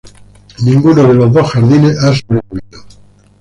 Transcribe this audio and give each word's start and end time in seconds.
Ninguno 0.63 1.03
de 1.03 1.11
esos 1.11 1.31
dos 1.31 1.51
jardines 1.51 1.97
ha 1.99 2.11
sobrevivido. 2.15 2.81